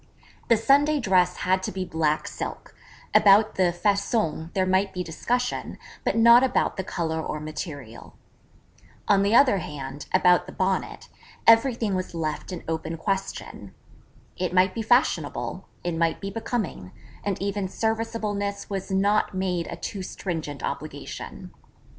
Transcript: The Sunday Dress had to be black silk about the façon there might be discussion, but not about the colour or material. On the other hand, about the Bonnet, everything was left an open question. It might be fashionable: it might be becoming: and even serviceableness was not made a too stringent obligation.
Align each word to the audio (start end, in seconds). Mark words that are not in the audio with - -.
The 0.47 0.57
Sunday 0.57 0.99
Dress 0.99 1.35
had 1.45 1.61
to 1.61 1.71
be 1.71 1.85
black 1.85 2.27
silk 2.27 2.75
about 3.13 3.53
the 3.53 3.71
façon 3.71 4.51
there 4.53 4.65
might 4.65 4.93
be 4.95 5.03
discussion, 5.03 5.77
but 6.03 6.17
not 6.17 6.43
about 6.43 6.75
the 6.75 6.83
colour 6.83 7.21
or 7.21 7.39
material. 7.39 8.15
On 9.07 9.21
the 9.21 9.35
other 9.35 9.59
hand, 9.59 10.07
about 10.11 10.47
the 10.47 10.53
Bonnet, 10.53 11.07
everything 11.45 11.93
was 11.93 12.15
left 12.15 12.51
an 12.51 12.63
open 12.67 12.97
question. 12.97 13.75
It 14.37 14.55
might 14.55 14.73
be 14.73 14.81
fashionable: 14.81 15.67
it 15.83 15.95
might 15.95 16.19
be 16.19 16.31
becoming: 16.31 16.91
and 17.23 17.39
even 17.39 17.67
serviceableness 17.67 18.71
was 18.71 18.89
not 18.89 19.35
made 19.35 19.67
a 19.67 19.75
too 19.75 20.01
stringent 20.01 20.63
obligation. 20.63 21.51